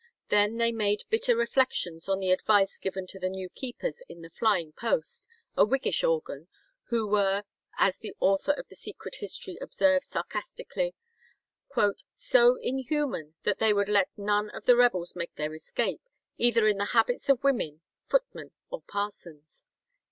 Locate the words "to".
3.05-3.19